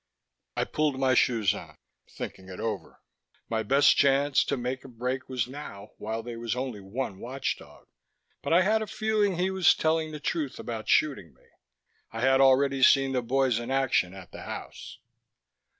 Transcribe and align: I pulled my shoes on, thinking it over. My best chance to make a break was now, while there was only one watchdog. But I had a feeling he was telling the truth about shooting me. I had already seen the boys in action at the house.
I 0.57 0.63
pulled 0.63 0.99
my 0.99 1.13
shoes 1.13 1.53
on, 1.53 1.75
thinking 2.09 2.49
it 2.49 2.59
over. 2.59 3.01
My 3.49 3.61
best 3.61 3.95
chance 3.97 4.43
to 4.45 4.57
make 4.57 4.83
a 4.83 4.87
break 4.87 5.29
was 5.29 5.47
now, 5.47 5.91
while 5.99 6.23
there 6.23 6.39
was 6.39 6.55
only 6.55 6.79
one 6.79 7.19
watchdog. 7.19 7.85
But 8.41 8.51
I 8.51 8.63
had 8.63 8.81
a 8.81 8.87
feeling 8.87 9.35
he 9.37 9.51
was 9.51 9.75
telling 9.75 10.11
the 10.11 10.19
truth 10.19 10.57
about 10.57 10.89
shooting 10.89 11.35
me. 11.35 11.43
I 12.11 12.21
had 12.21 12.41
already 12.41 12.81
seen 12.81 13.11
the 13.11 13.21
boys 13.21 13.59
in 13.59 13.69
action 13.69 14.15
at 14.15 14.31
the 14.31 14.41
house. 14.41 14.97